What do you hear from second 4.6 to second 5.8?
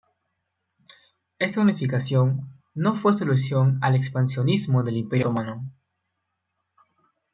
del Imperio otomano.